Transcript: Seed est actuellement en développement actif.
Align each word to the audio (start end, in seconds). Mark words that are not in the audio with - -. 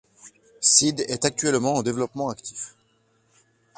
Seed 0.61 1.01
est 1.01 1.25
actuellement 1.25 1.75
en 1.75 1.83
développement 1.83 2.29
actif. 2.29 2.73